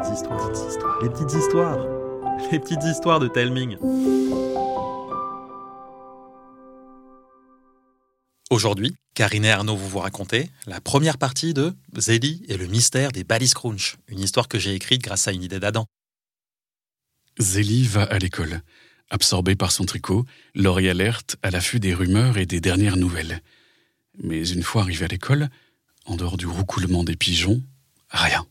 les 0.00 0.08
petites 1.10 1.34
histoires, 1.34 1.78
les 2.50 2.58
petites 2.58 2.84
histoires, 2.84 3.20
de 3.20 3.28
Telming. 3.28 3.76
Aujourd'hui, 8.50 8.96
Karine 9.14 9.44
et 9.44 9.50
Arnaud 9.50 9.76
vont 9.76 9.86
vous 9.86 9.98
raconter 9.98 10.50
la 10.66 10.80
première 10.80 11.18
partie 11.18 11.52
de 11.52 11.74
Zélie 11.96 12.42
et 12.48 12.56
le 12.56 12.66
mystère 12.66 13.12
des 13.12 13.24
Balice 13.24 13.52
Crunch, 13.52 13.96
une 14.08 14.20
histoire 14.20 14.48
que 14.48 14.58
j'ai 14.58 14.74
écrite 14.74 15.02
grâce 15.02 15.28
à 15.28 15.32
une 15.32 15.42
idée 15.42 15.60
d'Adam. 15.60 15.86
Zélie 17.38 17.86
va 17.86 18.04
à 18.04 18.18
l'école, 18.18 18.62
absorbée 19.10 19.54
par 19.54 19.70
son 19.70 19.84
tricot, 19.84 20.24
l'oreille 20.54 20.88
alerte 20.88 21.36
à 21.42 21.50
l'affût 21.50 21.80
des 21.80 21.94
rumeurs 21.94 22.38
et 22.38 22.46
des 22.46 22.60
dernières 22.60 22.96
nouvelles. 22.96 23.42
Mais 24.22 24.48
une 24.48 24.62
fois 24.62 24.82
arrivée 24.82 25.04
à 25.04 25.08
l'école, 25.08 25.50
en 26.06 26.16
dehors 26.16 26.38
du 26.38 26.46
roucoulement 26.46 27.04
des 27.04 27.16
pigeons, 27.16 27.62
rien. 28.08 28.46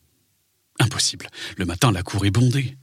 Impossible. 0.79 1.27
Le 1.57 1.65
matin, 1.65 1.91
la 1.91 2.03
cour 2.03 2.25
est 2.25 2.31
bondée. 2.31 2.77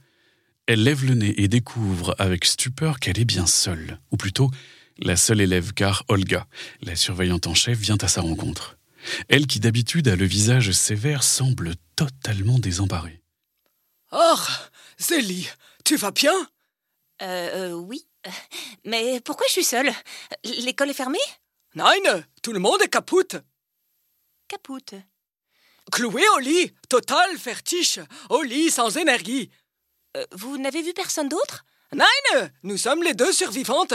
Elle 0.67 0.83
lève 0.83 1.05
le 1.05 1.15
nez 1.15 1.41
et 1.41 1.47
découvre 1.47 2.15
avec 2.19 2.45
stupeur 2.45 2.99
qu'elle 2.99 3.19
est 3.19 3.25
bien 3.25 3.47
seule, 3.47 3.99
ou 4.11 4.17
plutôt 4.17 4.51
la 4.99 5.15
seule 5.15 5.41
élève, 5.41 5.73
car 5.73 6.03
Olga, 6.07 6.47
la 6.81 6.95
surveillante 6.95 7.47
en 7.47 7.53
chef, 7.53 7.77
vient 7.77 7.97
à 8.01 8.07
sa 8.07 8.21
rencontre. 8.21 8.77
Elle 9.29 9.47
qui 9.47 9.59
d'habitude 9.59 10.07
a 10.07 10.15
le 10.15 10.25
visage 10.25 10.71
sévère 10.71 11.23
semble 11.23 11.75
totalement 11.95 12.59
désemparée. 12.59 13.21
Oh, 14.11 14.39
Zélie, 14.99 15.47
tu 15.85 15.95
vas 15.95 16.11
bien? 16.11 16.33
Euh, 17.21 17.71
euh, 17.71 17.71
oui. 17.73 18.07
Mais 18.85 19.21
pourquoi 19.21 19.45
je 19.47 19.53
suis 19.53 19.63
seule? 19.63 19.91
L'école 20.43 20.89
est 20.89 20.93
fermée? 20.93 21.17
Nein, 21.75 22.23
tout 22.41 22.53
le 22.53 22.59
monde 22.59 22.81
est 22.81 22.89
capoute. 22.89 23.37
Capoute. 24.47 24.95
Cloué 25.91 26.23
au 26.35 26.39
lit, 26.39 26.73
total 26.89 27.35
vertige, 27.37 28.01
au 28.29 28.41
lit 28.41 28.69
sans 28.69 28.97
énergie. 28.97 29.49
Euh, 30.15 30.25
vous 30.33 30.57
n'avez 30.57 30.81
vu 30.81 30.93
personne 30.93 31.29
d'autre? 31.29 31.65
Nein, 31.93 32.49
nous 32.63 32.77
sommes 32.77 33.03
les 33.03 33.13
deux 33.13 33.31
survivantes. 33.31 33.93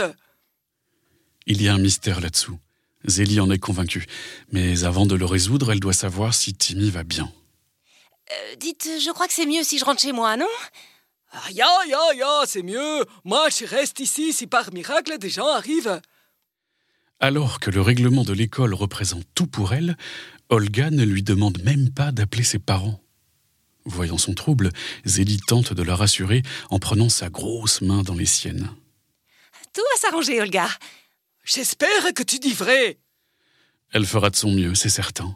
Il 1.45 1.61
y 1.61 1.67
a 1.67 1.73
un 1.73 1.77
mystère 1.77 2.19
là-dessous. 2.21 2.57
Zélie 3.05 3.39
en 3.39 3.51
est 3.51 3.59
convaincue. 3.59 4.05
Mais 4.51 4.83
avant 4.85 5.05
de 5.05 5.15
le 5.15 5.25
résoudre, 5.25 5.71
elle 5.71 5.79
doit 5.79 5.93
savoir 5.93 6.33
si 6.33 6.53
Timmy 6.53 6.89
va 6.89 7.03
bien. 7.03 7.31
Euh, 8.31 8.55
Dites, 8.55 8.89
je 8.99 9.11
crois 9.11 9.27
que 9.27 9.33
c'est 9.33 9.45
mieux 9.45 9.63
si 9.63 9.77
je 9.77 9.85
rentre 9.85 10.01
chez 10.01 10.13
moi, 10.13 10.37
non? 10.37 10.47
Ah, 11.31 11.51
ya, 11.51 11.67
ya, 11.87 11.99
ya, 12.15 12.43
c'est 12.45 12.61
mieux. 12.63 13.05
Moi, 13.23 13.49
je 13.49 13.65
reste 13.65 13.99
ici 13.99 14.33
si 14.33 14.47
par 14.47 14.71
miracle 14.73 15.17
des 15.17 15.29
gens 15.29 15.47
arrivent. 15.47 15.99
Alors 17.23 17.61
que 17.61 17.71
le 17.71 17.79
règlement 17.79 18.25
de 18.25 18.33
l'école 18.33 18.73
représente 18.73 19.23
tout 19.33 19.47
pour 19.47 19.73
elle, 19.73 19.95
Olga 20.49 20.91
ne 20.91 21.05
lui 21.05 21.23
demande 21.23 21.63
même 21.63 21.89
pas 21.89 22.11
d'appeler 22.11 22.43
ses 22.43 22.59
parents. 22.59 23.01
Voyant 23.85 24.17
son 24.17 24.33
trouble, 24.33 24.71
Zélie 25.05 25.39
tente 25.39 25.71
de 25.71 25.83
la 25.83 25.95
rassurer 25.95 26.43
en 26.69 26.79
prenant 26.79 27.07
sa 27.07 27.29
grosse 27.29 27.79
main 27.79 28.03
dans 28.03 28.13
les 28.13 28.25
siennes. 28.25 28.69
Tout 29.73 29.81
va 29.93 30.01
s'arranger, 30.01 30.41
Olga. 30.41 30.67
J'espère 31.45 32.13
que 32.13 32.23
tu 32.23 32.39
dis 32.39 32.51
vrai. 32.51 32.99
Elle 33.93 34.05
fera 34.05 34.29
de 34.29 34.35
son 34.35 34.51
mieux, 34.51 34.75
c'est 34.75 34.89
certain. 34.89 35.33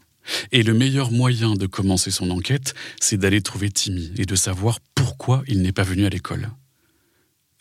Et 0.52 0.64
le 0.64 0.74
meilleur 0.74 1.10
moyen 1.10 1.54
de 1.54 1.68
commencer 1.68 2.12
son 2.12 2.32
enquête, 2.32 2.74
c'est 3.00 3.16
d'aller 3.16 3.42
trouver 3.42 3.72
Timmy 3.72 4.12
et 4.18 4.26
de 4.26 4.36
savoir 4.36 4.82
pourquoi 4.94 5.42
il 5.48 5.62
n'est 5.62 5.72
pas 5.72 5.84
venu 5.84 6.06
à 6.06 6.10
l'école. 6.10 6.50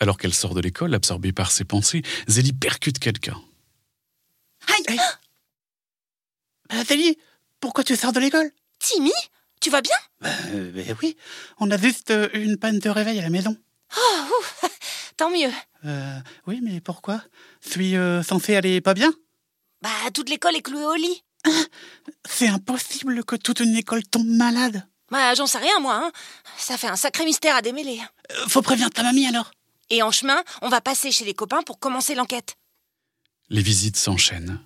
Alors 0.01 0.19
qu'elle 0.19 0.35
sort 0.35 0.55
de 0.57 0.61
l'école, 0.61 0.95
absorbée 0.95 1.31
par 1.31 1.53
ses 1.53 1.63
pensées, 1.65 2.03
Zélie 2.27 2.53
percute 2.53 2.99
quelqu'un. 2.99 3.41
Aïe 4.67 4.99
Bah, 6.69 6.85
Zélie, 6.85 7.19
pourquoi 7.61 7.85
tu 7.85 7.97
sors 7.97 8.13
de 8.13 8.21
l'école? 8.21 8.51
Timmy 8.79 9.13
Tu 9.61 9.71
vas 9.71 9.81
bien? 9.81 9.97
Euh, 10.25 10.71
ben 10.73 10.97
oui, 11.03 11.17
on 11.59 11.71
a 11.71 11.79
juste 11.79 12.11
euh, 12.11 12.29
une 12.35 12.57
panne 12.59 12.79
de 12.79 12.89
réveil 12.91 13.19
à 13.19 13.23
la 13.23 13.31
maison. 13.31 13.57
Oh, 13.97 14.25
ouf, 14.41 14.65
tant 15.17 15.31
mieux. 15.31 15.51
Euh, 15.85 16.19
oui, 16.47 16.61
mais 16.63 16.81
pourquoi? 16.81 17.23
Suis 17.61 17.97
euh, 17.97 18.23
censé 18.23 18.57
aller 18.57 18.81
pas 18.81 18.95
bien? 18.95 19.13
Bah, 19.83 19.91
toute 20.13 20.29
l'école 20.29 20.57
est 20.57 20.63
clouée 20.63 20.85
au 20.85 20.95
lit. 20.95 21.23
C'est 22.29 22.49
impossible 22.49 23.25
que 23.25 23.37
toute 23.37 23.61
une 23.61 23.77
école 23.77 24.03
tombe 24.03 24.27
malade. 24.27 24.87
Bah, 25.11 25.35
j'en 25.35 25.47
sais 25.47 25.59
rien, 25.59 25.79
moi. 25.81 25.95
Hein. 25.95 26.13
Ça 26.59 26.77
fait 26.77 26.89
un 26.89 26.97
sacré 26.97 27.25
mystère 27.25 27.55
à 27.55 27.63
démêler. 27.63 28.01
Euh, 28.33 28.49
faut 28.49 28.63
prévenir 28.63 28.91
ta 28.91 29.03
mamie 29.05 29.27
alors. 29.27 29.53
Et 29.91 30.03
en 30.03 30.11
chemin, 30.11 30.43
on 30.63 30.69
va 30.69 30.81
passer 30.81 31.13
chez 31.13 31.25
les 31.25 31.35
copains 31.35 31.63
pour 31.63 31.79
commencer 31.79 32.17
l'enquête. 32.17 32.57
Les 33.49 33.63
visites 33.63 33.97
s'enchaînent. 33.97 34.61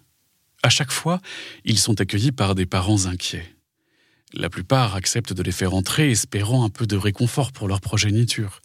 À 0.63 0.71
chaque 0.71 0.91
fois, 0.91 1.21
ils 1.65 1.79
sont 1.79 2.01
accueillis 2.01 2.33
par 2.33 2.55
des 2.55 2.67
parents 2.67 3.07
inquiets. 3.07 3.55
La 4.33 4.49
plupart 4.49 4.95
acceptent 4.95 5.33
de 5.33 5.43
les 5.43 5.53
faire 5.53 5.75
entrer, 5.75 6.11
espérant 6.11 6.65
un 6.65 6.71
peu 6.71 6.87
de 6.87 6.97
réconfort 6.97 7.53
pour 7.53 7.69
leur 7.69 7.81
progéniture. 7.81 8.61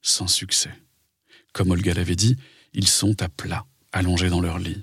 Sans 0.00 0.28
succès. 0.28 0.72
Comme 1.52 1.70
Olga 1.70 1.92
l'avait 1.92 2.16
dit, 2.16 2.36
ils 2.72 2.88
sont 2.88 3.20
à 3.22 3.28
plat, 3.28 3.66
allongés 3.92 4.28
dans 4.28 4.40
leur 4.40 4.58
lit. 4.58 4.82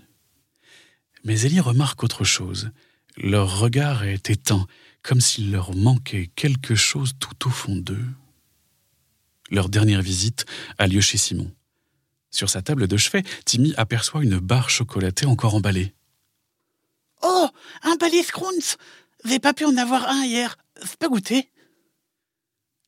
Mais 1.24 1.42
Ellie 1.42 1.60
remarque 1.62 2.04
autre 2.04 2.24
chose. 2.24 2.72
Leur 3.18 3.60
regard 3.60 4.04
est 4.04 4.30
éteint, 4.30 4.68
comme 5.02 5.22
s'il 5.22 5.52
leur 5.52 5.74
manquait 5.76 6.30
quelque 6.36 6.76
chose 6.76 7.14
tout 7.20 7.48
au 7.48 7.50
fond 7.50 7.76
d'eux. 7.76 8.06
Leur 9.50 9.70
dernière 9.70 10.02
visite 10.02 10.46
a 10.78 10.88
lieu 10.88 11.02
chez 11.02 11.18
Simon. 11.18 11.52
Sur 12.36 12.50
sa 12.50 12.62
table 12.62 12.90
de 12.90 12.98
chevet, 12.98 13.24
Timmy 13.46 13.74
aperçoit 13.78 14.22
une 14.22 14.40
barre 14.40 14.70
chocolatée 14.70 15.26
encore 15.26 15.56
emballée. 15.56 15.94
Oh, 17.22 17.48
un 17.82 17.96
balai 17.96 18.24
Scrounce 18.24 18.76
J'ai 19.24 19.40
pas 19.40 19.54
pu 19.54 19.64
en 19.64 19.78
avoir 19.78 20.10
un 20.10 20.26
hier. 20.26 20.58
C'est 20.82 20.98
pas 20.98 21.08
goûté 21.08 21.48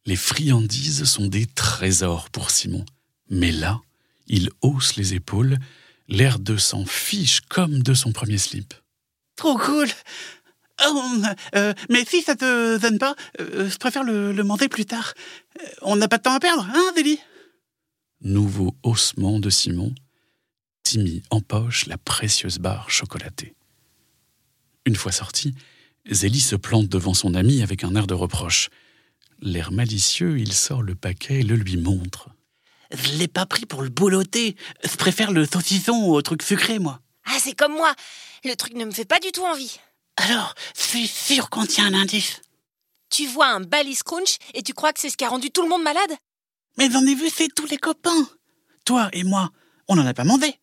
Les 0.05 0.17
friandises 0.17 1.05
sont 1.05 1.27
des 1.27 1.45
trésors 1.45 2.29
pour 2.29 2.51
Simon. 2.51 2.83
Mais 3.29 3.53
là, 3.53 3.79
il 4.27 4.49
hausse 4.61 4.97
les 4.97 5.13
épaules, 5.13 5.57
l'air 6.09 6.39
de 6.39 6.57
s'en 6.57 6.85
fiche 6.85 7.39
comme 7.39 7.81
de 7.81 7.93
son 7.93 8.11
premier 8.11 8.37
slip. 8.39 8.73
Trop 9.37 9.57
cool 9.57 9.87
Oh, 10.85 11.03
euh, 11.55 11.73
mais 11.89 12.03
si 12.03 12.21
ça 12.21 12.35
te 12.35 12.77
donne 12.79 12.99
pas, 12.99 13.15
euh, 13.39 13.69
je 13.69 13.77
préfère 13.77 14.03
le, 14.03 14.33
le 14.33 14.43
manger 14.43 14.67
plus 14.67 14.85
tard. 14.85 15.13
Euh, 15.61 15.67
On 15.83 15.95
n'a 15.95 16.09
pas 16.09 16.17
de 16.17 16.23
temps 16.23 16.33
à 16.35 16.39
perdre, 16.41 16.67
hein, 16.71 16.91
Zélie? 16.97 17.19
Nouveau 18.21 18.75
haussement 18.81 19.39
de 19.39 19.49
Simon. 19.51 19.93
Timmy 20.81 21.21
empoche 21.29 21.85
la 21.85 21.97
précieuse 21.97 22.57
barre 22.57 22.89
chocolatée. 22.89 23.53
Une 24.85 24.95
fois 24.95 25.11
sorti, 25.11 25.53
Zélie 26.09 26.39
se 26.39 26.55
plante 26.55 26.87
devant 26.87 27.13
son 27.13 27.35
ami 27.35 27.61
avec 27.61 27.83
un 27.83 27.95
air 27.95 28.07
de 28.07 28.15
reproche. 28.15 28.69
L'air 29.39 29.71
malicieux, 29.71 30.39
il 30.39 30.53
sort 30.53 30.81
le 30.81 30.95
paquet 30.95 31.41
et 31.41 31.43
le 31.43 31.55
lui 31.55 31.77
montre. 31.77 32.29
Je 32.91 33.17
l'ai 33.17 33.27
pas 33.27 33.45
pris 33.45 33.65
pour 33.67 33.83
le 33.83 33.89
boulotter. 33.89 34.55
Je 34.83 34.95
préfère 34.95 35.31
le 35.31 35.45
saucisson 35.45 36.05
au 36.05 36.21
truc 36.23 36.41
sucré, 36.41 36.79
moi. 36.79 37.01
Ah, 37.25 37.37
c'est 37.39 37.55
comme 37.55 37.73
moi. 37.73 37.93
Le 38.45 38.55
truc 38.55 38.73
ne 38.73 38.85
me 38.85 38.91
fait 38.91 39.05
pas 39.05 39.19
du 39.19 39.31
tout 39.31 39.45
envie. 39.45 39.77
Alors, 40.15 40.55
je 40.75 40.81
suis 40.81 41.07
sûr 41.07 41.51
qu'on 41.51 41.65
tient 41.67 41.93
un 41.93 41.93
indice. 41.93 42.41
Tu 43.09 43.27
vois 43.27 43.49
un 43.49 43.59
Balice 43.59 44.01
Crunch 44.01 44.37
et 44.55 44.63
tu 44.63 44.73
crois 44.73 44.91
que 44.91 44.99
c'est 44.99 45.09
ce 45.09 45.17
qui 45.17 45.25
a 45.25 45.29
rendu 45.29 45.51
tout 45.51 45.61
le 45.61 45.69
monde 45.69 45.83
malade? 45.83 46.17
Mais 46.77 46.89
j'en 46.91 47.05
ai 47.05 47.15
vu, 47.15 47.29
c'est 47.29 47.53
tous 47.53 47.65
les 47.67 47.77
copains. 47.77 48.27
Toi 48.85 49.09
et 49.13 49.23
moi, 49.23 49.51
on 49.87 49.95
n'en 49.95 50.05
a 50.05 50.13
pas 50.13 50.23
mangé. 50.23 50.59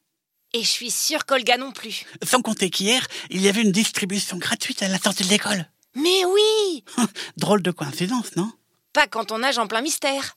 Et 0.52 0.62
je 0.62 0.68
suis 0.68 0.90
sûre 0.90 1.26
qu'Olga 1.26 1.56
non 1.56 1.72
plus. 1.72 2.04
Sans 2.24 2.40
compter 2.40 2.70
qu'hier, 2.70 3.04
il 3.30 3.42
y 3.42 3.48
avait 3.48 3.62
une 3.62 3.72
distribution 3.72 4.36
gratuite 4.36 4.82
à 4.82 4.88
la 4.88 4.98
sortie 4.98 5.24
de 5.24 5.28
l'école. 5.28 5.68
Mais 5.96 6.24
oui 6.24 6.84
Drôle 7.36 7.62
de 7.62 7.70
coïncidence, 7.72 8.36
non? 8.36 8.52
Pas 8.92 9.08
quand 9.08 9.32
on 9.32 9.38
nage 9.38 9.58
en 9.58 9.66
plein 9.66 9.80
mystère. 9.82 10.36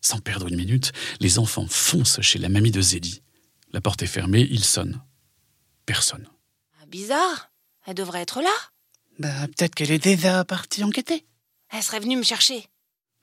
Sans 0.00 0.20
perdre 0.20 0.46
une 0.46 0.56
minute, 0.56 0.92
les 1.18 1.40
enfants 1.40 1.66
foncent 1.68 2.20
chez 2.20 2.38
la 2.38 2.48
mamie 2.48 2.70
de 2.70 2.80
Zélie. 2.80 3.22
La 3.72 3.80
porte 3.80 4.02
est 4.02 4.06
fermée, 4.06 4.46
ils 4.48 4.64
sonnent. 4.64 5.02
Personne. 5.84 6.28
Ah, 6.80 6.86
Bizarre. 6.86 7.50
Elle 7.86 7.94
devrait 7.94 8.22
être 8.22 8.40
là. 8.40 8.54
Bah, 9.18 9.46
peut-être 9.48 9.74
qu'elle 9.74 9.90
est 9.90 10.02
déjà 10.02 10.44
partie 10.44 10.84
enquêter. 10.84 11.26
Elle 11.70 11.82
serait 11.82 12.00
venue 12.00 12.16
me 12.16 12.22
chercher. 12.22 12.68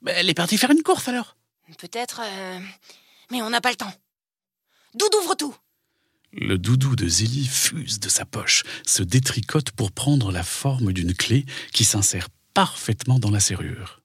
Bah, 0.02 0.12
elle 0.12 0.28
est 0.28 0.34
partie 0.34 0.58
faire 0.58 0.70
une 0.70 0.82
course 0.82 1.08
alors. 1.08 1.36
Peut-être. 1.78 2.20
euh, 2.22 2.60
Mais 3.30 3.42
on 3.42 3.50
n'a 3.50 3.60
pas 3.60 3.70
le 3.70 3.76
temps. 3.76 3.92
D'où 4.94 5.06
ouvre 5.22 5.34
tout 5.34 5.54
Le 6.32 6.56
doudou 6.58 6.94
de 6.96 7.08
Zélie 7.08 7.46
fuse 7.46 7.98
de 8.00 8.08
sa 8.08 8.24
poche, 8.24 8.62
se 8.86 9.02
détricote 9.02 9.70
pour 9.72 9.90
prendre 9.92 10.30
la 10.30 10.42
forme 10.42 10.92
d'une 10.92 11.14
clé 11.14 11.44
qui 11.72 11.84
s'insère 11.84 12.28
parfaitement 12.54 13.18
dans 13.18 13.30
la 13.30 13.40
serrure. 13.40 14.02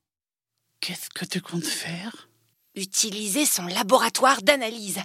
Qu'est-ce 0.80 1.10
que 1.10 1.26
tu 1.26 1.42
comptes 1.42 1.66
faire? 1.66 2.30
Utiliser 2.76 3.46
son 3.46 3.66
laboratoire 3.66 4.42
d'analyse. 4.42 5.00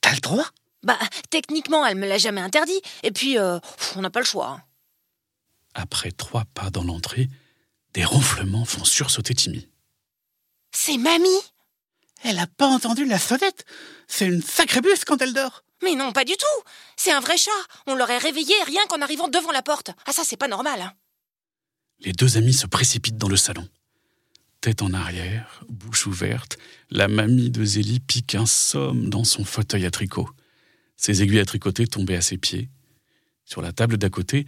T'as 0.00 0.14
le 0.14 0.20
droit? 0.20 0.46
Bah, 0.82 0.98
techniquement, 1.30 1.84
elle 1.84 1.98
me 1.98 2.06
l'a 2.08 2.18
jamais 2.18 2.40
interdit. 2.40 2.80
Et 3.02 3.10
puis, 3.12 3.38
euh, 3.38 3.58
on 3.96 4.00
n'a 4.00 4.10
pas 4.10 4.20
le 4.20 4.24
choix. 4.26 4.48
hein. 4.48 4.62
Après 5.74 6.10
trois 6.12 6.44
pas 6.54 6.70
dans 6.70 6.82
l'entrée, 6.84 7.28
des 7.92 8.04
ronflements 8.04 8.64
font 8.64 8.84
sursauter 8.84 9.34
Timmy. 9.34 9.68
C'est 10.72 10.96
mamie? 10.96 11.28
Elle 12.24 12.38
a 12.38 12.46
pas 12.46 12.66
entendu 12.66 13.04
la 13.04 13.18
sonnette. 13.18 13.64
C'est 14.06 14.26
une 14.26 14.42
sacrée 14.42 14.80
buse 14.80 15.04
quand 15.04 15.20
elle 15.22 15.32
dort. 15.34 15.64
Mais 15.82 15.94
non, 15.94 16.12
pas 16.12 16.24
du 16.24 16.32
tout 16.32 16.62
C'est 16.96 17.12
un 17.12 17.20
vrai 17.20 17.36
chat 17.36 17.50
On 17.86 17.94
l'aurait 17.94 18.18
réveillé 18.18 18.54
rien 18.66 18.80
qu'en 18.88 19.00
arrivant 19.00 19.28
devant 19.28 19.52
la 19.52 19.62
porte. 19.62 19.90
Ah 20.06 20.12
ça, 20.12 20.22
c'est 20.24 20.36
pas 20.36 20.48
normal. 20.48 20.80
hein. 20.80 20.92
Les 22.00 22.12
deux 22.12 22.36
amis 22.36 22.52
se 22.54 22.66
précipitent 22.66 23.16
dans 23.16 23.28
le 23.28 23.36
salon. 23.36 23.68
Tête 24.60 24.82
en 24.82 24.92
arrière, 24.92 25.62
bouche 25.68 26.06
ouverte, 26.06 26.58
la 26.90 27.06
mamie 27.06 27.50
de 27.50 27.64
Zélie 27.64 28.00
pique 28.00 28.34
un 28.34 28.46
somme 28.46 29.08
dans 29.08 29.22
son 29.22 29.44
fauteuil 29.44 29.86
à 29.86 29.90
tricot. 29.92 30.28
Ses 30.96 31.22
aiguilles 31.22 31.38
à 31.38 31.44
tricoter 31.44 31.86
tombaient 31.86 32.16
à 32.16 32.20
ses 32.20 32.38
pieds. 32.38 32.68
Sur 33.44 33.62
la 33.62 33.72
table 33.72 33.98
d'à 33.98 34.10
côté, 34.10 34.46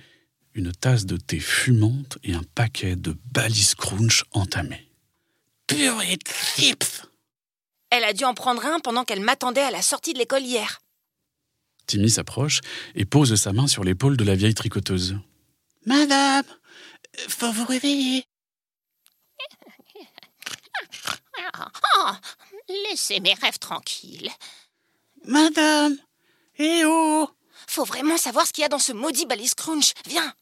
une 0.54 0.72
tasse 0.72 1.06
de 1.06 1.16
thé 1.16 1.38
fumante 1.38 2.18
et 2.24 2.34
un 2.34 2.42
paquet 2.56 2.96
de 2.96 3.16
balises 3.32 3.76
crunch 3.76 4.24
entamés. 4.32 4.88
Purée 5.68 6.16
de 6.16 6.30
chips 6.56 7.02
Elle 7.90 8.04
a 8.04 8.12
dû 8.12 8.24
en 8.24 8.34
prendre 8.34 8.64
un 8.64 8.78
pendant 8.80 9.04
qu'elle 9.04 9.20
m'attendait 9.20 9.62
à 9.62 9.70
la 9.70 9.82
sortie 9.82 10.12
de 10.12 10.18
l'école 10.18 10.42
hier. 10.42 10.80
Timmy 11.86 12.08
s'approche 12.08 12.60
et 12.94 13.04
pose 13.04 13.34
sa 13.34 13.52
main 13.52 13.66
sur 13.66 13.82
l'épaule 13.82 14.16
de 14.16 14.24
la 14.24 14.36
vieille 14.36 14.54
tricoteuse. 14.54 15.16
Madame, 15.86 16.44
faut 17.28 17.50
vous 17.50 17.64
réveiller. 17.64 18.24
Oh, 21.98 22.10
laissez 22.88 23.18
mes 23.20 23.34
rêves 23.34 23.58
tranquilles. 23.58 24.30
Madame, 25.26 25.96
eh 26.58 26.82
oh 26.84 27.28
Faut 27.66 27.84
vraiment 27.84 28.16
savoir 28.16 28.46
ce 28.46 28.52
qu'il 28.52 28.62
y 28.62 28.64
a 28.64 28.68
dans 28.68 28.78
ce 28.78 28.92
maudit 28.92 29.26
balise 29.26 29.54
crunch. 29.54 29.94
Viens 30.06 30.32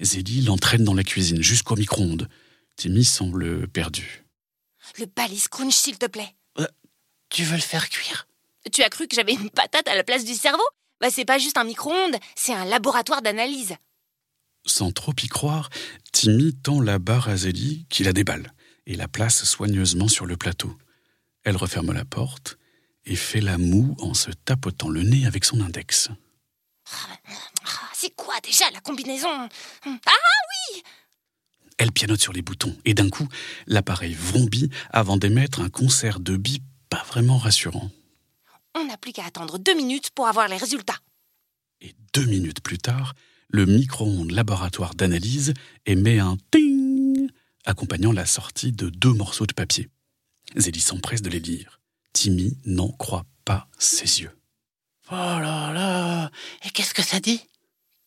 Zélie 0.00 0.42
l'entraîne 0.42 0.84
dans 0.84 0.94
la 0.94 1.04
cuisine 1.04 1.42
jusqu'au 1.42 1.76
micro-ondes. 1.76 2.28
Timmy 2.76 3.04
semble 3.04 3.68
perdu. 3.68 4.24
Le 4.98 5.06
balise 5.06 5.48
crunch, 5.48 5.74
s'il 5.74 5.98
te 5.98 6.06
plaît. 6.06 6.34
Tu 7.28 7.44
veux 7.44 7.56
le 7.56 7.62
faire 7.62 7.88
cuire? 7.88 8.26
Tu 8.72 8.82
as 8.82 8.88
cru 8.88 9.06
que 9.06 9.14
j'avais 9.14 9.34
une 9.34 9.50
patate 9.50 9.88
à 9.88 9.96
la 9.96 10.04
place 10.04 10.24
du 10.24 10.34
cerveau? 10.34 10.62
Bah, 11.00 11.08
c'est 11.10 11.24
pas 11.24 11.38
juste 11.38 11.56
un 11.56 11.64
micro-ondes, 11.64 12.16
c'est 12.34 12.52
un 12.52 12.64
laboratoire 12.64 13.22
d'analyse. 13.22 13.76
Sans 14.66 14.90
trop 14.90 15.12
y 15.22 15.28
croire, 15.28 15.70
Timmy 16.12 16.54
tend 16.54 16.80
la 16.80 16.98
barre 16.98 17.28
à 17.28 17.36
Zélie 17.36 17.86
qui 17.88 18.02
la 18.02 18.12
déballe 18.12 18.52
et 18.86 18.96
la 18.96 19.08
place 19.08 19.44
soigneusement 19.44 20.08
sur 20.08 20.26
le 20.26 20.36
plateau. 20.36 20.76
Elle 21.44 21.56
referme 21.56 21.92
la 21.92 22.04
porte 22.04 22.58
et 23.04 23.16
fait 23.16 23.40
la 23.40 23.58
moue 23.58 23.96
en 24.00 24.12
se 24.14 24.30
tapotant 24.30 24.88
le 24.88 25.02
nez 25.02 25.26
avec 25.26 25.44
son 25.44 25.60
index. 25.60 26.10
Ah, 26.90 27.90
C'est 27.94 28.14
quoi 28.14 28.34
déjà 28.40 28.68
la 28.72 28.80
combinaison? 28.80 29.48
Ah 29.84 30.12
Elle 31.78 31.92
pianote 31.92 32.20
sur 32.20 32.32
les 32.32 32.42
boutons 32.42 32.76
et 32.84 32.92
d'un 32.92 33.08
coup, 33.08 33.28
l'appareil 33.66 34.14
vrombit 34.14 34.70
avant 34.90 35.16
d'émettre 35.16 35.60
un 35.60 35.70
concert 35.70 36.18
de 36.18 36.36
billes 36.36 36.62
pas 36.88 37.02
vraiment 37.06 37.38
rassurant. 37.38 37.90
On 38.74 38.84
n'a 38.84 38.96
plus 38.96 39.12
qu'à 39.12 39.24
attendre 39.24 39.58
deux 39.58 39.74
minutes 39.74 40.10
pour 40.10 40.28
avoir 40.28 40.48
les 40.48 40.56
résultats. 40.56 40.98
Et 41.80 41.94
deux 42.14 42.26
minutes 42.26 42.60
plus 42.60 42.78
tard, 42.78 43.14
le 43.48 43.66
micro-ondes 43.66 44.30
laboratoire 44.30 44.94
d'analyse 44.94 45.54
émet 45.86 46.18
un 46.18 46.36
ting, 46.50 47.28
accompagnant 47.64 48.12
la 48.12 48.26
sortie 48.26 48.72
de 48.72 48.90
deux 48.90 49.12
morceaux 49.12 49.46
de 49.46 49.54
papier. 49.54 49.88
Zélie 50.56 50.80
s'empresse 50.80 51.22
de 51.22 51.30
les 51.30 51.40
lire. 51.40 51.80
Timmy 52.12 52.58
n'en 52.64 52.90
croit 52.90 53.26
pas 53.44 53.68
ses 53.78 54.22
yeux. 54.22 54.36
Oh 55.10 55.14
là 55.14 55.72
là 55.72 56.30
Et 56.64 56.70
qu'est-ce 56.70 56.94
que 56.94 57.02
ça 57.02 57.20
dit? 57.20 57.40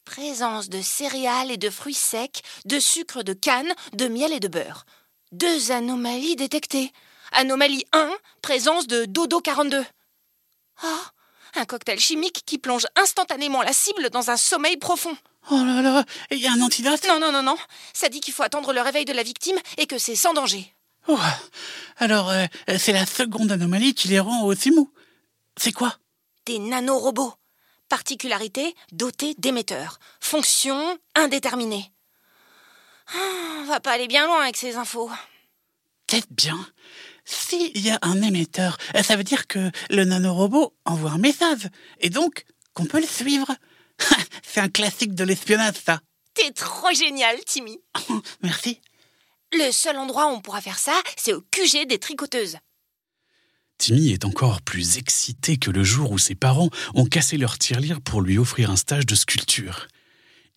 Présence 0.05 0.69
de 0.69 0.81
céréales 0.81 1.51
et 1.51 1.57
de 1.57 1.69
fruits 1.69 1.93
secs, 1.93 2.41
de 2.65 2.79
sucre 2.79 3.23
de 3.23 3.33
canne, 3.33 3.73
de 3.93 4.07
miel 4.07 4.33
et 4.33 4.39
de 4.39 4.47
beurre. 4.47 4.85
Deux 5.31 5.71
anomalies 5.71 6.35
détectées. 6.35 6.91
Anomalie 7.31 7.85
1, 7.93 8.11
présence 8.41 8.87
de 8.87 9.05
Dodo 9.05 9.39
42. 9.39 9.83
Ah, 10.83 11.11
un 11.55 11.65
cocktail 11.65 11.99
chimique 11.99 12.43
qui 12.45 12.57
plonge 12.57 12.85
instantanément 12.95 13.61
la 13.61 13.73
cible 13.73 14.09
dans 14.09 14.29
un 14.31 14.37
sommeil 14.37 14.77
profond. 14.77 15.15
Oh 15.49 15.63
là 15.63 15.81
là 15.81 16.05
Il 16.29 16.37
y 16.37 16.47
a 16.47 16.51
un 16.51 16.61
antidote? 16.61 17.05
Non, 17.07 17.19
non, 17.19 17.31
non, 17.31 17.41
non. 17.43 17.57
Ça 17.93 18.09
dit 18.09 18.19
qu'il 18.19 18.33
faut 18.33 18.43
attendre 18.43 18.73
le 18.73 18.81
réveil 18.81 19.05
de 19.05 19.13
la 19.13 19.23
victime 19.23 19.57
et 19.77 19.87
que 19.87 19.97
c'est 19.97 20.15
sans 20.15 20.33
danger. 20.33 20.73
Oh, 21.07 21.17
Alors, 21.97 22.29
euh, 22.29 22.45
c'est 22.77 22.93
la 22.93 23.05
seconde 23.05 23.51
anomalie 23.51 23.93
qui 23.95 24.07
les 24.09 24.19
rend 24.19 24.43
aussi 24.43 24.69
mous. 24.71 24.91
C'est 25.57 25.71
quoi? 25.71 25.95
Des 26.45 26.59
nanorobots. 26.59 27.33
Particularité 27.89 28.75
dotés 28.91 29.35
d'émetteurs. 29.37 29.99
Fonction 30.19 30.97
indéterminée. 31.15 31.91
Ah, 33.13 33.61
on 33.61 33.65
va 33.65 33.79
pas 33.79 33.91
aller 33.91 34.07
bien 34.07 34.27
loin 34.27 34.41
avec 34.41 34.57
ces 34.57 34.75
infos. 34.75 35.09
Peut-être 36.07 36.31
bien. 36.31 36.59
S'il 37.25 37.77
y 37.77 37.89
a 37.89 37.99
un 38.01 38.21
émetteur, 38.21 38.77
euh, 38.95 39.03
ça 39.03 39.15
veut 39.15 39.23
dire 39.23 39.47
que 39.47 39.71
le 39.89 40.05
nanorobot 40.05 40.73
envoie 40.85 41.11
un 41.11 41.17
message. 41.17 41.67
Et 41.99 42.09
donc, 42.09 42.45
qu'on 42.73 42.85
peut 42.85 42.99
le 42.99 43.07
suivre. 43.07 43.51
C'est 44.43 44.59
un 44.59 44.69
classique 44.69 45.15
de 45.15 45.23
l'espionnage, 45.23 45.75
ça. 45.83 46.01
T'es 46.33 46.51
trop 46.51 46.93
génial, 46.93 47.37
Timmy. 47.45 47.79
Merci. 48.43 48.79
Le 49.53 49.71
seul 49.71 49.97
endroit 49.97 50.27
où 50.27 50.35
on 50.35 50.41
pourra 50.41 50.61
faire 50.61 50.79
ça, 50.79 50.93
c'est 51.17 51.33
au 51.33 51.41
QG 51.41 51.85
des 51.85 51.99
tricoteuses. 51.99 52.55
Timmy 53.77 54.11
est 54.11 54.23
encore 54.23 54.61
plus 54.61 54.97
excité 54.97 55.57
que 55.57 55.71
le 55.71 55.83
jour 55.83 56.11
où 56.11 56.17
ses 56.17 56.35
parents 56.35 56.69
ont 56.93 57.05
cassé 57.05 57.35
leur 57.35 57.57
tirelire 57.57 57.99
pour 57.99 58.21
lui 58.21 58.37
offrir 58.37 58.71
un 58.71 58.77
stage 58.77 59.05
de 59.05 59.15
sculpture. 59.15 59.87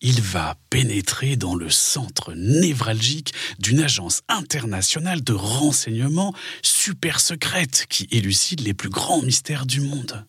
Il 0.01 0.21
va 0.21 0.57
pénétrer 0.69 1.35
dans 1.35 1.55
le 1.55 1.69
centre 1.69 2.33
névralgique 2.33 3.33
d'une 3.59 3.79
agence 3.79 4.21
internationale 4.27 5.23
de 5.23 5.33
renseignement 5.33 6.33
super 6.61 7.19
secrète 7.19 7.85
qui 7.89 8.07
élucide 8.11 8.61
les 8.61 8.73
plus 8.73 8.89
grands 8.89 9.21
mystères 9.21 9.65
du 9.65 9.81
monde. 9.81 10.25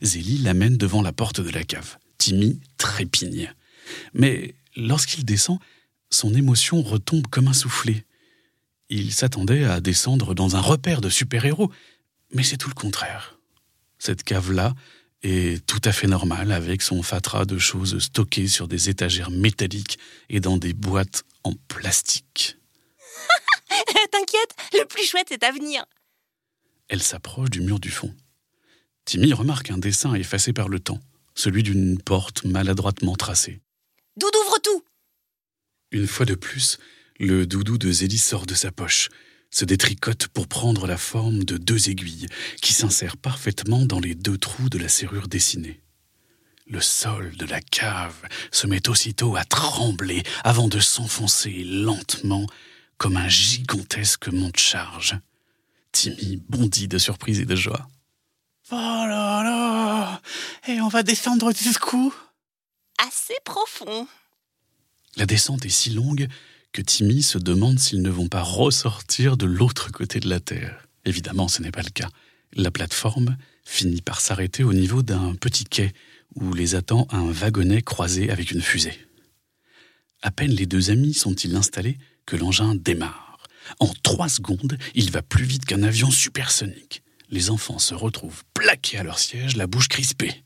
Zélie 0.00 0.38
l'amène 0.38 0.76
devant 0.76 1.02
la 1.02 1.12
porte 1.12 1.40
de 1.40 1.50
la 1.50 1.64
cave. 1.64 1.98
Timmy 2.18 2.60
trépigne. 2.78 3.52
Mais 4.14 4.54
lorsqu'il 4.76 5.24
descend, 5.24 5.58
son 6.10 6.34
émotion 6.34 6.82
retombe 6.82 7.26
comme 7.26 7.48
un 7.48 7.52
soufflet. 7.52 8.04
Il 8.88 9.12
s'attendait 9.12 9.64
à 9.64 9.80
descendre 9.80 10.34
dans 10.34 10.56
un 10.56 10.60
repère 10.60 11.00
de 11.00 11.08
super-héros, 11.08 11.70
mais 12.34 12.42
c'est 12.42 12.58
tout 12.58 12.68
le 12.68 12.74
contraire. 12.74 13.38
Cette 13.98 14.22
cave-là 14.22 14.74
est 15.22 15.64
tout 15.66 15.80
à 15.84 15.92
fait 15.92 16.06
normale 16.06 16.52
avec 16.52 16.82
son 16.82 17.02
fatras 17.02 17.44
de 17.44 17.58
choses 17.58 17.98
stockées 17.98 18.48
sur 18.48 18.68
des 18.68 18.88
étagères 18.88 19.30
métalliques 19.30 19.98
et 20.28 20.40
dans 20.40 20.56
des 20.56 20.72
boîtes 20.72 21.24
en 21.44 21.54
plastique. 21.68 22.56
T'inquiète, 24.10 24.54
le 24.72 24.84
plus 24.84 25.04
chouette 25.04 25.26
c'est 25.28 25.44
à 25.44 25.52
venir. 25.52 25.84
Elle 26.88 27.02
s'approche 27.02 27.50
du 27.50 27.60
mur 27.60 27.78
du 27.78 27.90
fond. 27.90 28.14
Timmy 29.04 29.32
remarque 29.32 29.70
un 29.70 29.78
dessin 29.78 30.14
effacé 30.14 30.52
par 30.52 30.68
le 30.68 30.78
temps, 30.78 31.00
celui 31.34 31.62
d'une 31.62 32.00
porte 32.00 32.44
maladroitement 32.44 33.16
tracée. 33.16 33.60
Doudou 34.16 34.38
ouvre 34.46 34.58
tout. 34.62 34.84
Une 35.90 36.06
fois 36.06 36.26
de 36.26 36.34
plus, 36.34 36.78
le 37.18 37.46
doudou 37.46 37.78
de 37.78 37.90
Zélie 37.90 38.18
sort 38.18 38.46
de 38.46 38.54
sa 38.54 38.70
poche, 38.70 39.08
se 39.52 39.64
détricote 39.64 40.26
pour 40.28 40.48
prendre 40.48 40.86
la 40.86 40.96
forme 40.96 41.44
de 41.44 41.58
deux 41.58 41.90
aiguilles 41.90 42.26
qui 42.60 42.72
s'insèrent 42.72 43.18
parfaitement 43.18 43.84
dans 43.84 44.00
les 44.00 44.14
deux 44.14 44.38
trous 44.38 44.68
de 44.68 44.78
la 44.78 44.88
serrure 44.88 45.28
dessinée. 45.28 45.80
Le 46.66 46.80
sol 46.80 47.36
de 47.36 47.44
la 47.44 47.60
cave 47.60 48.16
se 48.50 48.66
met 48.66 48.88
aussitôt 48.88 49.36
à 49.36 49.44
trembler 49.44 50.22
avant 50.42 50.68
de 50.68 50.80
s'enfoncer 50.80 51.64
lentement 51.64 52.46
comme 52.96 53.16
un 53.16 53.28
gigantesque 53.28 54.28
monte-charge. 54.28 55.18
Timmy 55.92 56.42
bondit 56.48 56.88
de 56.88 56.98
surprise 56.98 57.40
et 57.40 57.44
de 57.44 57.56
joie. 57.56 57.88
Oh 58.70 58.74
là 58.76 59.42
là 59.42 60.22
Et 60.66 60.80
on 60.80 60.88
va 60.88 61.02
descendre 61.02 61.52
jusqu'où? 61.54 62.14
Assez 62.96 63.34
profond. 63.44 64.08
La 65.16 65.26
descente 65.26 65.66
est 65.66 65.68
si 65.68 65.90
longue 65.90 66.26
que 66.72 66.82
Timmy 66.82 67.22
se 67.22 67.38
demande 67.38 67.78
s'ils 67.78 68.02
ne 68.02 68.10
vont 68.10 68.28
pas 68.28 68.42
ressortir 68.42 69.36
de 69.36 69.46
l'autre 69.46 69.92
côté 69.92 70.20
de 70.20 70.28
la 70.28 70.40
Terre. 70.40 70.86
Évidemment, 71.04 71.48
ce 71.48 71.60
n'est 71.62 71.70
pas 71.70 71.82
le 71.82 71.90
cas. 71.90 72.08
La 72.54 72.70
plateforme 72.70 73.36
finit 73.64 74.00
par 74.00 74.20
s'arrêter 74.20 74.64
au 74.64 74.72
niveau 74.72 75.02
d'un 75.02 75.34
petit 75.34 75.64
quai 75.64 75.92
où 76.34 76.54
les 76.54 76.74
attend 76.74 77.06
un 77.10 77.30
wagonnet 77.30 77.82
croisé 77.82 78.30
avec 78.30 78.50
une 78.50 78.62
fusée. 78.62 78.98
À 80.22 80.30
peine 80.30 80.52
les 80.52 80.66
deux 80.66 80.90
amis 80.90 81.14
sont-ils 81.14 81.56
installés 81.56 81.98
que 82.24 82.36
l'engin 82.36 82.74
démarre. 82.74 83.38
En 83.78 83.88
trois 84.02 84.28
secondes, 84.28 84.78
il 84.94 85.10
va 85.10 85.22
plus 85.22 85.44
vite 85.44 85.66
qu'un 85.66 85.82
avion 85.82 86.10
supersonique. 86.10 87.02
Les 87.28 87.50
enfants 87.50 87.78
se 87.78 87.94
retrouvent 87.94 88.44
plaqués 88.54 88.98
à 88.98 89.02
leur 89.02 89.18
siège, 89.18 89.56
la 89.56 89.66
bouche 89.66 89.88
crispée. 89.88 90.42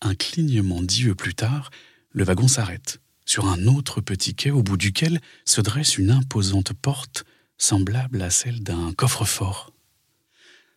Un 0.00 0.14
clignement 0.14 0.82
d'yeux 0.82 1.14
plus 1.14 1.34
tard, 1.34 1.70
le 2.12 2.24
wagon 2.24 2.48
s'arrête 2.48 3.00
sur 3.24 3.46
un 3.48 3.66
autre 3.66 4.00
petit 4.00 4.34
quai 4.34 4.50
au 4.50 4.62
bout 4.62 4.76
duquel 4.76 5.20
se 5.44 5.60
dresse 5.60 5.98
une 5.98 6.10
imposante 6.10 6.72
porte 6.72 7.24
semblable 7.58 8.22
à 8.22 8.30
celle 8.30 8.62
d'un 8.62 8.92
coffre-fort. 8.92 9.72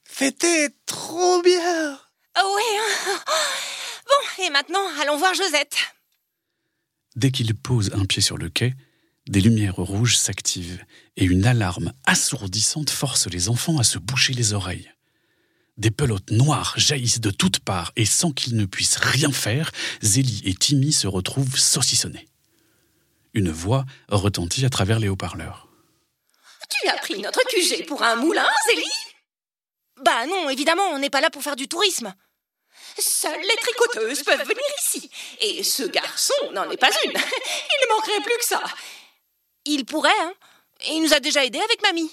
C'était 0.03 0.69
trop 0.85 1.41
bien 1.41 2.00
Ah 2.35 2.43
ouais. 2.43 2.79
hein. 3.07 3.19
Bon, 4.05 4.43
et 4.45 4.50
maintenant, 4.50 4.85
allons 5.01 5.17
voir 5.17 5.33
Josette. 5.33 5.77
Dès 7.15 7.31
qu'il 7.31 7.53
pose 7.55 7.91
un 7.93 8.05
pied 8.05 8.21
sur 8.21 8.38
le 8.38 8.50
quai, 8.50 8.73
des 9.27 9.39
lumières 9.39 9.75
rouges 9.77 10.17
s'activent 10.17 10.83
et 11.15 11.23
une 11.23 11.45
alarme 11.45 11.93
assourdissante 12.05 12.89
force 12.89 13.27
les 13.27 13.50
enfants 13.50 13.77
à 13.79 13.83
se 13.83 13.97
boucher 13.97 14.33
les 14.33 14.53
oreilles. 14.53 14.91
Des 15.77 15.91
pelotes 15.91 16.31
noires 16.31 16.73
jaillissent 16.77 17.21
de 17.21 17.31
toutes 17.31 17.59
parts 17.59 17.93
et 17.95 18.05
sans 18.05 18.31
qu'ils 18.31 18.57
ne 18.57 18.65
puissent 18.65 18.97
rien 18.97 19.31
faire, 19.31 19.71
Zélie 20.01 20.41
et 20.45 20.53
Timmy 20.53 20.91
se 20.91 21.07
retrouvent 21.07 21.57
saucissonnés. 21.57 22.27
Une 23.33 23.51
voix 23.51 23.85
retentit 24.09 24.65
à 24.65 24.69
travers 24.69 24.99
les 24.99 25.09
haut-parleurs. 25.09 25.67
Tu 26.69 26.87
as 26.87 26.97
pris 26.97 27.19
notre 27.19 27.41
QG 27.47 27.85
pour 27.87 28.03
un 28.03 28.15
moulin, 28.15 28.47
Zélie? 28.67 28.85
Bah 29.97 30.25
non, 30.27 30.49
évidemment, 30.49 30.87
on 30.89 30.99
n'est 30.99 31.09
pas 31.09 31.21
là 31.21 31.29
pour 31.29 31.41
faire 31.41 31.55
du 31.55 31.67
tourisme. 31.67 32.13
Seules 32.99 33.41
les 33.41 33.55
tricoteuses 33.55 34.23
peuvent 34.23 34.43
venir 34.43 34.63
ici. 34.77 35.09
Et 35.39 35.63
ce 35.63 35.83
garçon 35.83 36.33
n'en 36.51 36.69
est 36.69 36.77
pas 36.77 36.91
une. 37.05 37.11
Il 37.11 37.17
ne 37.17 37.95
manquerait 37.95 38.21
plus 38.21 38.37
que 38.37 38.45
ça. 38.45 38.61
Il 39.65 39.85
pourrait, 39.85 40.11
hein. 40.21 40.33
Il 40.89 41.01
nous 41.01 41.13
a 41.13 41.19
déjà 41.19 41.43
aidés 41.43 41.61
avec 41.61 41.81
mamie. 41.81 42.11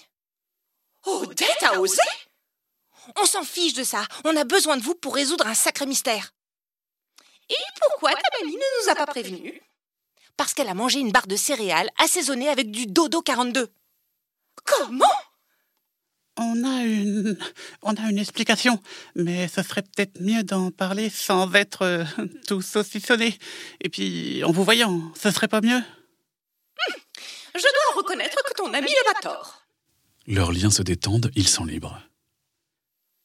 Odette 1.05 1.63
a 1.63 1.81
osé? 1.81 2.01
On 3.17 3.27
s'en 3.27 3.45
fiche 3.45 3.75
de 3.75 3.85
ça. 3.85 4.07
On 4.25 4.37
a 4.37 4.45
besoin 4.45 4.77
de 4.77 4.83
vous 4.83 4.95
pour 4.95 5.15
résoudre 5.15 5.47
un 5.47 5.55
sacré 5.55 5.87
mystère. 5.87 6.33
Et 7.49 7.55
pourquoi 7.81 8.13
ta 8.13 8.39
mamie 8.39 8.57
ne 8.57 8.85
nous 8.85 8.91
a 8.91 8.95
pas 8.95 9.07
prévenus? 9.07 9.61
Parce 10.37 10.55
qu'elle 10.55 10.69
a 10.69 10.75
mangé 10.75 11.01
une 11.01 11.13
barre 11.13 11.27
de 11.27 11.37
céréales 11.37 11.91
assaisonnée 11.99 12.49
avec 12.49 12.71
du 12.71 12.87
dodo 12.87 13.23
42. 13.23 13.69
Comment? 14.65 15.05
On 16.37 16.65
a 16.65 16.83
une. 16.85 17.37
On 17.83 17.95
a 17.95 18.09
une 18.11 18.19
explication, 18.19 18.81
mais 19.15 19.49
ce 19.49 19.63
serait 19.63 19.83
peut-être 19.83 20.21
mieux 20.21 20.43
d'en 20.43 20.71
parler 20.71 21.11
sans 21.11 21.53
être 21.55 21.83
euh, 21.83 22.05
tout 22.47 22.63
saucissonné. 22.63 23.39
Et 23.83 23.89
puis, 23.89 24.43
en 24.45 24.53
vous 24.53 24.65
voyant, 24.65 25.13
ce 25.21 25.31
serait 25.31 25.49
pas 25.49 25.61
mieux 25.61 25.83
Je 27.55 27.61
dois 27.61 27.97
reconnaître 27.97 28.39
que 28.45 28.55
ton 28.55 28.73
ami 28.73 28.89
n'a 28.89 29.13
pas 29.13 29.21
tort. 29.21 29.63
Leurs 30.27 30.53
liens 30.53 30.71
se 30.71 30.83
détendent, 30.83 31.31
ils 31.35 31.49
sont 31.49 31.65
libres. 31.65 32.01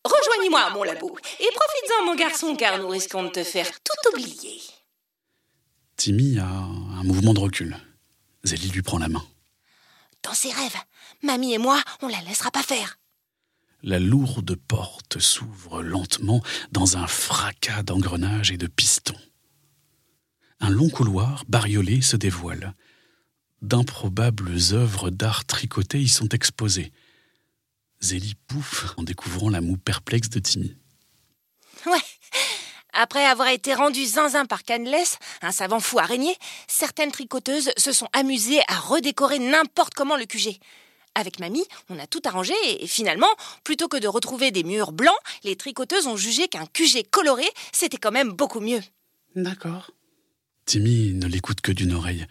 Rejoignez-moi 0.03 0.62
à 0.62 0.69
mon 0.71 0.83
labo 0.83 1.17
et 1.39 1.50
profites-en, 1.53 2.05
mon 2.05 2.15
garçon, 2.15 2.55
car 2.55 2.79
nous 2.79 2.89
risquons 2.89 3.24
de 3.24 3.29
te 3.29 3.43
faire 3.43 3.69
tout 3.81 4.09
oublier. 4.12 4.62
Timmy 5.97 6.38
a 6.39 6.45
un 6.45 6.84
mouvement 7.05 7.33
de 7.33 7.39
recul. 7.39 7.77
Zélie 8.43 8.69
lui 8.69 8.81
prend 8.81 8.97
la 8.97 9.07
main. 9.07 9.24
Dans 10.24 10.33
ses 10.33 10.51
rêves, 10.51 10.77
mamie 11.24 11.53
et 11.53 11.57
moi, 11.57 11.81
on 12.01 12.07
la 12.07 12.21
laissera 12.21 12.51
pas 12.51 12.63
faire. 12.63 12.97
La 13.83 14.00
lourde 14.00 14.55
porte 14.55 15.19
s'ouvre 15.19 15.83
lentement 15.83 16.41
dans 16.71 16.97
un 16.97 17.05
fracas 17.05 17.83
d'engrenages 17.83 18.51
et 18.51 18.57
de 18.57 18.67
pistons. 18.67 19.19
Un 20.59 20.69
long 20.69 20.89
couloir 20.89 21.43
bariolé 21.47 22.01
se 22.01 22.17
dévoile. 22.17 22.74
D'improbables 23.62 24.57
œuvres 24.71 25.12
d'art 25.12 25.45
tricotées 25.45 26.01
y 26.01 26.07
sont 26.07 26.29
exposées. 26.29 26.91
Zélie 28.01 28.35
pouffe 28.47 28.93
en 28.97 29.03
découvrant 29.03 29.50
la 29.50 29.62
moue 29.62 29.77
perplexe 29.77 30.29
de 30.29 30.39
Timmy. 30.39 30.75
Ouais. 31.85 32.01
Après 32.97 33.25
avoir 33.25 33.49
été 33.49 33.73
rendue 33.73 34.05
zinzin 34.05 34.45
par 34.45 34.63
Canless, 34.63 35.19
un 35.41 35.51
savant 35.51 35.81
fou 35.81 35.99
araignée, 35.99 36.35
certaines 36.67 37.11
tricoteuses 37.11 37.71
se 37.75 37.91
sont 37.91 38.07
amusées 38.13 38.61
à 38.69 38.79
redécorer 38.79 39.37
n'importe 39.37 39.93
comment 39.93 40.15
le 40.15 40.25
QG. 40.25 40.57
Avec 41.13 41.39
mamie, 41.39 41.65
on 41.89 41.99
a 41.99 42.07
tout 42.07 42.21
arrangé 42.23 42.53
et 42.69 42.87
finalement, 42.87 43.27
plutôt 43.65 43.89
que 43.89 43.97
de 43.97 44.07
retrouver 44.07 44.51
des 44.51 44.63
murs 44.63 44.93
blancs, 44.93 45.17
les 45.43 45.57
tricoteuses 45.57 46.07
ont 46.07 46.15
jugé 46.15 46.47
qu'un 46.47 46.65
QG 46.67 47.09
coloré, 47.11 47.43
c'était 47.73 47.97
quand 47.97 48.13
même 48.13 48.31
beaucoup 48.31 48.61
mieux. 48.61 48.81
D'accord. 49.35 49.91
Timmy 50.65 51.13
ne 51.13 51.27
l'écoute 51.27 51.59
que 51.59 51.73
d'une 51.73 51.93
oreille, 51.93 52.25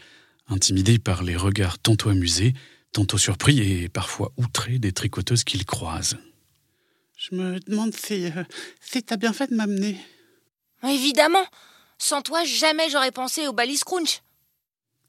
intimidé 0.49 0.99
par 0.99 1.23
les 1.23 1.37
regards 1.37 1.78
tantôt 1.78 2.09
amusés, 2.09 2.54
tantôt 2.92 3.18
surpris 3.18 3.61
et 3.61 3.90
parfois 3.90 4.33
outrés 4.38 4.78
des 4.78 4.92
tricoteuses 4.92 5.44
qu'il 5.44 5.66
croise. 5.66 6.16
Je 7.18 7.35
me 7.35 7.61
demande 7.61 7.94
si. 7.94 8.26
euh, 8.26 8.44
si 8.80 9.02
t'as 9.02 9.16
bien 9.16 9.35
fait 9.35 9.50
de 9.50 9.56
m'amener. 9.56 9.99
Évidemment. 10.87 11.45
Sans 11.99 12.23
toi, 12.23 12.45
jamais 12.45 12.91
j'aurais 12.91 13.12
pensé 13.12 13.47
au 13.47 13.53
Bally 13.53 13.76
Scrunch. 13.76 14.23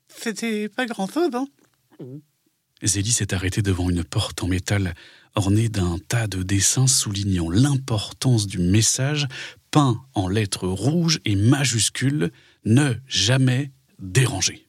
C'était 0.07 0.69
pas 0.69 0.85
grand-chose, 0.85 1.29
hein 1.33 1.47
Zélie 2.83 3.11
s'est 3.11 3.33
arrêtée 3.33 3.61
devant 3.61 3.89
une 3.89 4.03
porte 4.03 4.43
en 4.43 4.47
métal 4.47 4.93
ornée 5.35 5.69
d'un 5.69 5.97
tas 5.97 6.27
de 6.27 6.43
dessins 6.43 6.87
soulignant 6.87 7.49
l'importance 7.49 8.47
du 8.47 8.59
message 8.59 9.27
peint 9.71 10.01
en 10.13 10.27
lettres 10.27 10.67
rouges 10.67 11.19
et 11.25 11.35
majuscules 11.35 12.31
Ne 12.63 12.95
jamais 13.07 13.71
déranger. 13.99 14.67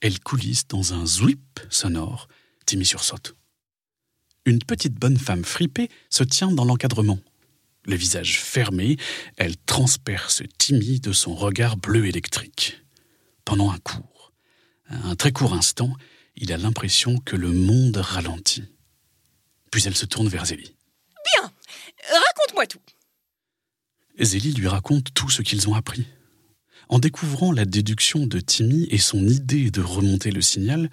Elle 0.00 0.20
coulisse 0.20 0.66
dans 0.68 0.92
un 0.92 1.06
zwip 1.06 1.60
sonore. 1.70 2.28
Timmy 2.66 2.84
sursaute. 2.84 3.34
Une 4.44 4.58
petite 4.58 4.94
bonne 4.94 5.16
femme 5.16 5.44
fripée 5.44 5.88
se 6.10 6.24
tient 6.24 6.52
dans 6.52 6.64
l'encadrement. 6.64 7.18
Le 7.86 7.94
visage 7.94 8.40
fermé, 8.40 8.96
elle 9.36 9.56
transperce 9.56 10.42
Timmy 10.58 11.00
de 11.00 11.12
son 11.12 11.34
regard 11.34 11.76
bleu 11.76 12.06
électrique. 12.06 12.82
Pendant 13.44 13.70
un 13.70 13.78
court, 13.78 14.32
un 14.90 15.14
très 15.14 15.32
court 15.32 15.54
instant, 15.54 15.94
il 16.34 16.52
a 16.52 16.56
l'impression 16.56 17.18
que 17.18 17.36
le 17.36 17.50
monde 17.52 17.96
ralentit. 17.96 18.64
Puis 19.70 19.84
elle 19.86 19.96
se 19.96 20.04
tourne 20.04 20.28
vers 20.28 20.46
Zélie. 20.46 20.74
Bien. 21.34 21.52
Raconte-moi 22.10 22.66
tout. 22.66 22.80
Zélie 24.20 24.52
lui 24.52 24.68
raconte 24.68 25.14
tout 25.14 25.30
ce 25.30 25.42
qu'ils 25.42 25.68
ont 25.68 25.74
appris. 25.74 26.06
En 26.88 26.98
découvrant 26.98 27.52
la 27.52 27.64
déduction 27.64 28.26
de 28.26 28.40
Timmy 28.40 28.86
et 28.90 28.98
son 28.98 29.26
idée 29.26 29.70
de 29.70 29.80
remonter 29.80 30.30
le 30.30 30.40
signal, 30.40 30.90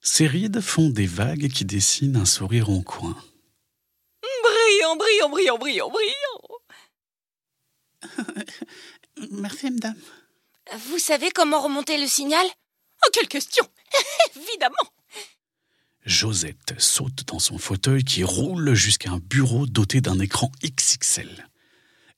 ses 0.00 0.26
rides 0.26 0.60
font 0.60 0.90
des 0.90 1.06
vagues 1.06 1.48
qui 1.48 1.64
dessinent 1.64 2.16
un 2.16 2.24
sourire 2.24 2.70
en 2.70 2.82
coin. 2.82 3.16
Brillant, 4.22 4.96
brillant, 4.96 5.28
brillant, 5.30 5.58
brillant, 5.58 5.90
brillant. 5.90 6.35
Merci, 9.30 9.70
madame. 9.70 9.96
Vous 10.88 10.98
savez 10.98 11.30
comment 11.30 11.60
remonter 11.60 11.98
le 11.98 12.06
signal? 12.06 12.46
Oh, 13.04 13.10
quelle 13.12 13.28
question 13.28 13.64
Évidemment. 14.36 14.74
Josette 16.04 16.74
saute 16.78 17.24
dans 17.26 17.38
son 17.38 17.58
fauteuil 17.58 18.04
qui 18.04 18.22
roule 18.22 18.74
jusqu'à 18.74 19.10
un 19.10 19.18
bureau 19.18 19.66
doté 19.66 20.00
d'un 20.00 20.18
écran 20.20 20.50
XXL. 20.64 21.48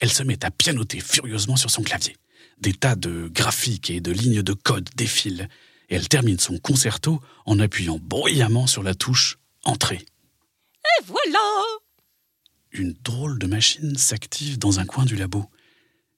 Elle 0.01 0.13
se 0.13 0.23
met 0.23 0.45
à 0.45 0.51
pianoter 0.51 1.01
furieusement 1.01 1.57
sur 1.57 1.71
son 1.71 1.83
clavier. 1.83 2.17
Des 2.61 2.75
tas 2.75 2.97
de 2.97 3.29
graphiques 3.29 3.91
et 3.91 4.01
de 4.01 4.13
lignes 4.13 4.43
de 4.43 4.53
code 4.53 4.89
défilent, 4.95 5.49
et 5.89 5.95
elle 5.95 6.09
termine 6.09 6.39
son 6.39 6.59
concerto 6.59 7.21
en 7.47 7.59
appuyant 7.61 7.99
bruyamment 7.99 8.67
sur 8.67 8.83
la 8.83 8.95
touche 8.95 9.39
Entrée. 9.65 9.97
Et 9.97 11.05
voilà 11.05 11.39
Une 12.71 12.95
drôle 13.03 13.39
de 13.39 13.47
machine 13.47 13.97
s'active 13.97 14.59
dans 14.59 14.81
un 14.81 14.87
coin 14.87 15.05
du 15.05 15.17
labo. 15.17 15.51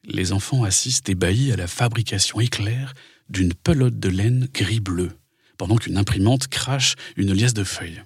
Les 0.04 0.32
enfants 0.32 0.64
assistent 0.64 1.08
ébahis 1.08 1.52
à 1.52 1.56
la 1.56 1.66
fabrication 1.66 2.40
éclair 2.40 2.94
d'une 3.28 3.54
pelote 3.54 3.98
de 3.98 4.08
laine 4.08 4.48
gris-bleu, 4.52 5.10
pendant 5.58 5.76
qu'une 5.76 5.98
imprimante 5.98 6.48
crache 6.48 6.96
une 7.16 7.34
liasse 7.34 7.54
de 7.54 7.64
feuilles. 7.64 8.02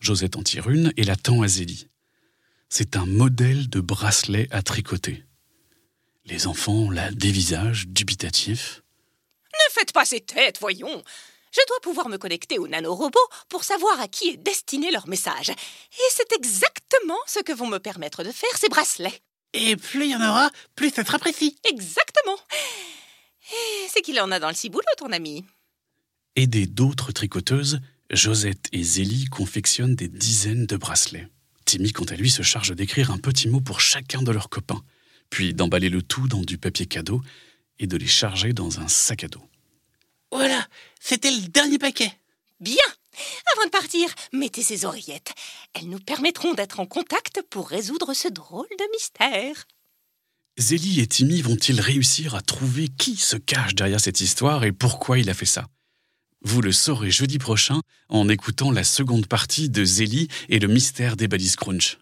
Josette 0.00 0.36
en 0.36 0.42
tire 0.42 0.70
une 0.70 0.92
et 0.96 1.04
la 1.04 1.16
tend 1.16 1.42
à 1.42 1.48
Zélie. 1.48 1.88
C'est 2.68 2.96
un 2.96 3.06
modèle 3.06 3.68
de 3.68 3.80
bracelet 3.80 4.48
à 4.50 4.62
tricoter. 4.62 5.24
Les 6.24 6.46
enfants 6.46 6.90
la 6.90 7.10
dévisagent, 7.10 7.86
dubitatifs. 7.88 8.82
Ne 9.52 9.72
faites 9.72 9.92
pas 9.92 10.04
ces 10.04 10.20
têtes, 10.20 10.58
voyons 10.60 11.02
Je 11.52 11.60
dois 11.68 11.80
pouvoir 11.82 12.08
me 12.08 12.16
connecter 12.16 12.58
au 12.58 12.66
nanorobot 12.66 13.18
pour 13.48 13.64
savoir 13.64 14.00
à 14.00 14.08
qui 14.08 14.28
est 14.28 14.36
destiné 14.36 14.90
leur 14.90 15.06
message. 15.06 15.50
Et 15.50 16.10
c'est 16.10 16.32
exactement 16.32 17.18
ce 17.26 17.40
que 17.40 17.52
vont 17.52 17.68
me 17.68 17.78
permettre 17.78 18.24
de 18.24 18.32
faire 18.32 18.56
ces 18.56 18.68
bracelets. 18.68 19.20
Et 19.54 19.76
plus 19.76 20.04
il 20.04 20.10
y 20.10 20.16
en 20.16 20.20
aura, 20.20 20.50
plus 20.74 20.90
ce 20.90 21.02
sera 21.04 21.18
précis. 21.18 21.56
Exactement 21.64 22.36
Et 23.50 23.88
c'est 23.88 24.02
qu'il 24.02 24.20
en 24.20 24.30
a 24.32 24.40
dans 24.40 24.48
le 24.48 24.54
ciboulot, 24.54 24.84
ton 24.98 25.12
ami. 25.12 25.44
Aidées 26.34 26.66
d'autres 26.66 27.12
tricoteuses, 27.12 27.80
Josette 28.10 28.68
et 28.72 28.82
Zélie 28.82 29.26
confectionnent 29.26 29.94
des 29.94 30.08
dizaines 30.08 30.66
de 30.66 30.76
bracelets. 30.76 31.28
Timmy, 31.64 31.92
quant 31.92 32.04
à 32.04 32.16
lui, 32.16 32.30
se 32.30 32.42
charge 32.42 32.74
d'écrire 32.74 33.12
un 33.12 33.18
petit 33.18 33.48
mot 33.48 33.60
pour 33.60 33.80
chacun 33.80 34.22
de 34.22 34.32
leurs 34.32 34.48
copains, 34.48 34.82
puis 35.30 35.54
d'emballer 35.54 35.88
le 35.88 36.02
tout 36.02 36.26
dans 36.26 36.42
du 36.42 36.58
papier 36.58 36.86
cadeau 36.86 37.22
et 37.78 37.86
de 37.86 37.96
les 37.96 38.06
charger 38.06 38.52
dans 38.52 38.80
un 38.80 38.88
sac 38.88 39.24
à 39.24 39.28
dos. 39.28 39.48
Voilà, 40.32 40.66
c'était 41.00 41.30
le 41.30 41.48
dernier 41.48 41.78
paquet. 41.78 42.12
Bien 42.60 42.76
Avant 43.54 43.64
de 43.66 43.70
partir, 43.70 44.08
mettez 44.32 44.62
ces 44.62 44.84
oreillettes. 44.84 45.32
Elles 45.74 45.88
nous 45.88 45.98
permettront 45.98 46.54
d'être 46.54 46.80
en 46.80 46.86
contact 46.86 47.42
pour 47.50 47.68
résoudre 47.68 48.14
ce 48.14 48.28
drôle 48.28 48.66
de 48.78 48.84
mystère. 48.92 49.66
Zélie 50.56 51.00
et 51.00 51.06
Timmy 51.06 51.42
vont-ils 51.42 51.80
réussir 51.80 52.34
à 52.34 52.40
trouver 52.40 52.88
qui 52.88 53.16
se 53.16 53.36
cache 53.36 53.74
derrière 53.74 54.00
cette 54.00 54.20
histoire 54.20 54.64
et 54.64 54.72
pourquoi 54.72 55.18
il 55.18 55.28
a 55.28 55.34
fait 55.34 55.46
ça? 55.46 55.66
Vous 56.42 56.60
le 56.60 56.72
saurez 56.72 57.10
jeudi 57.10 57.38
prochain 57.38 57.80
en 58.08 58.28
écoutant 58.28 58.70
la 58.70 58.84
seconde 58.84 59.26
partie 59.26 59.70
de 59.70 59.84
Zélie 59.84 60.28
et 60.48 60.58
le 60.58 60.68
mystère 60.68 61.16
des 61.16 61.26
balises 61.26 61.56
crunch. 61.56 61.98